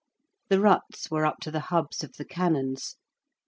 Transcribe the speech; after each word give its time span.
The 0.49 0.59
ruts 0.59 1.11
were 1.11 1.27
up 1.27 1.41
to 1.41 1.51
the 1.51 1.59
hubs 1.69 2.03
of 2.03 2.13
the 2.13 2.25
cannons. 2.25 2.95